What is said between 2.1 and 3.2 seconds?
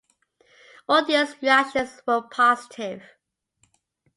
positive.